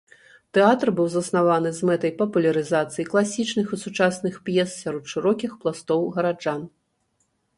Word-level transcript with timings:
Тэатр 0.57 0.87
быў 0.99 1.07
заснаваны 1.15 1.69
з 1.79 1.89
мэтай 1.89 2.13
папулярызацыі 2.21 3.05
класічных 3.11 3.67
і 3.77 3.79
сучасных 3.83 4.33
п'ес 4.49 4.69
сярод 4.85 5.05
шырокіх 5.13 5.51
пластоў 5.63 6.01
гараджан. 6.19 6.61